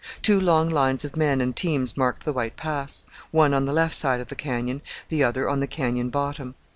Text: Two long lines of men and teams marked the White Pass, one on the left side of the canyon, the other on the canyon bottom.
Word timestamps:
Two 0.23 0.39
long 0.41 0.67
lines 0.67 1.05
of 1.05 1.15
men 1.15 1.41
and 1.41 1.55
teams 1.55 1.95
marked 1.95 2.23
the 2.25 2.33
White 2.33 2.57
Pass, 2.57 3.05
one 3.29 3.53
on 3.53 3.65
the 3.65 3.71
left 3.71 3.95
side 3.95 4.19
of 4.19 4.29
the 4.29 4.35
canyon, 4.35 4.81
the 5.09 5.23
other 5.23 5.47
on 5.47 5.59
the 5.59 5.67
canyon 5.67 6.09
bottom. 6.09 6.55